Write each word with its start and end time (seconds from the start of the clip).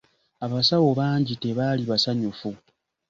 Abasawo 0.45 0.89
bangi 0.99 1.33
tebaali 1.43 1.83
basanyufu. 1.91 2.49